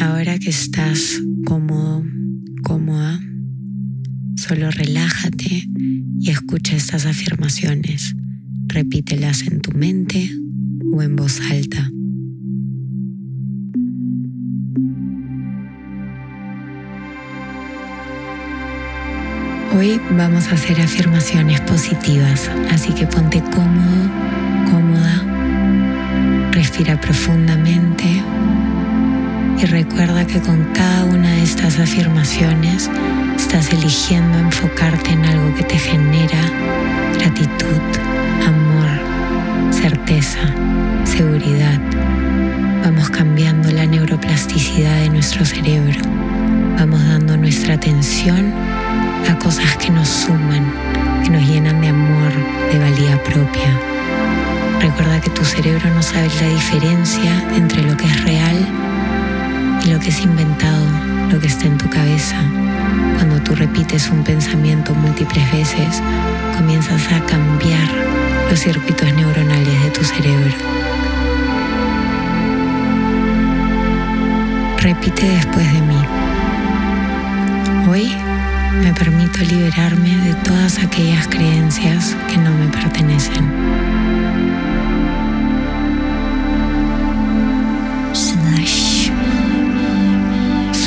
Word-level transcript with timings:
Ahora 0.00 0.38
que 0.38 0.50
estás 0.50 1.22
cómodo, 1.46 2.04
cómoda, 2.62 3.18
solo 4.36 4.70
relájate 4.70 5.66
y 6.20 6.30
escucha 6.30 6.76
estas 6.76 7.06
afirmaciones. 7.06 8.14
Repítelas 8.66 9.42
en 9.42 9.60
tu 9.60 9.72
mente 9.72 10.30
o 10.92 11.02
en 11.02 11.16
voz 11.16 11.40
alta. 11.50 11.90
Hoy 19.78 19.98
vamos 20.16 20.48
a 20.48 20.54
hacer 20.54 20.78
afirmaciones 20.80 21.60
positivas, 21.62 22.50
así 22.70 22.92
que 22.92 23.06
ponte 23.06 23.40
cómodo, 23.40 24.10
cómoda, 24.70 26.50
respira 26.52 27.00
profundamente 27.00 28.22
y 29.58 29.64
recuerda 29.64 30.26
que 30.26 30.40
con 30.40 30.62
cada 30.74 31.04
una 31.04 31.30
de 31.30 31.42
estas 31.42 31.78
afirmaciones 31.78 32.90
estás 33.36 33.72
eligiendo 33.72 34.38
enfocarte 34.38 35.12
en 35.12 35.24
algo 35.24 35.54
que 35.54 35.64
te 35.64 35.78
genera 35.78 36.40
gratitud, 37.14 37.80
amor, 38.46 39.72
certeza, 39.72 40.40
seguridad. 41.04 41.80
Vamos 42.84 43.08
cambiando 43.10 43.70
la 43.70 43.86
neuroplasticidad 43.86 45.00
de 45.00 45.08
nuestro 45.08 45.44
cerebro. 45.44 46.00
Vamos 46.78 47.06
dando 47.06 47.36
nuestra 47.36 47.74
atención 47.74 48.52
a 49.30 49.38
cosas 49.38 49.76
que 49.78 49.90
nos 49.90 50.08
suman, 50.08 50.70
que 51.24 51.30
nos 51.30 51.48
llenan 51.48 51.80
de 51.80 51.88
amor, 51.88 52.32
de 52.70 52.78
valía 52.78 53.22
propia. 53.22 53.80
Recuerda 54.80 55.20
que 55.20 55.30
tu 55.30 55.44
cerebro 55.44 55.88
no 55.94 56.02
sabe 56.02 56.28
la 56.40 56.48
diferencia 56.48 57.42
entre 57.56 57.82
lo 57.82 57.96
que 57.96 58.06
es 58.06 58.24
real 58.24 58.85
y 59.84 59.90
lo 59.90 59.98
que 60.00 60.08
es 60.08 60.20
inventado, 60.20 60.84
lo 61.30 61.40
que 61.40 61.46
está 61.46 61.66
en 61.66 61.78
tu 61.78 61.88
cabeza. 61.88 62.36
Cuando 63.16 63.40
tú 63.40 63.54
repites 63.54 64.10
un 64.10 64.22
pensamiento 64.24 64.94
múltiples 64.94 65.50
veces, 65.52 66.02
comienzas 66.56 67.02
a 67.12 67.20
cambiar 67.26 67.88
los 68.50 68.60
circuitos 68.60 69.12
neuronales 69.14 69.82
de 69.82 69.90
tu 69.90 70.04
cerebro. 70.04 70.54
Repite 74.78 75.26
después 75.26 75.72
de 75.72 75.80
mí. 75.80 76.02
Hoy 77.88 78.14
me 78.82 78.92
permito 78.92 79.38
liberarme 79.40 80.16
de 80.16 80.34
todas 80.34 80.78
aquellas 80.78 81.26
creencias 81.28 82.16
que 82.28 82.36
no 82.36 82.52
me 82.52 82.68
pertenecen. 82.68 83.50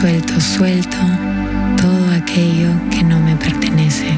Suelto, 0.00 0.40
suelto 0.40 0.96
todo 1.76 2.12
aquello 2.12 2.70
que 2.88 3.02
no 3.02 3.18
me 3.18 3.34
pertenece. 3.34 4.16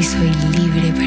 Que 0.00 0.97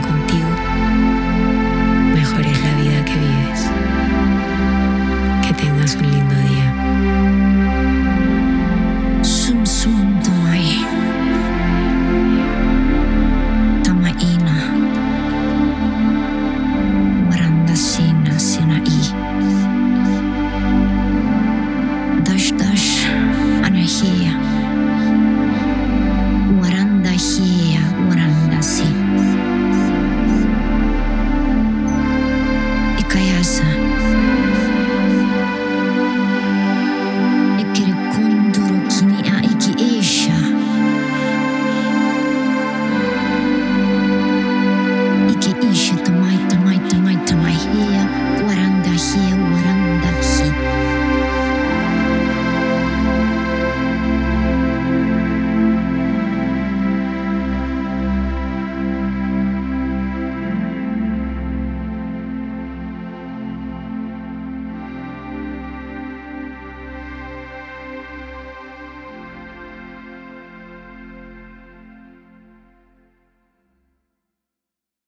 contigo, 0.00 0.47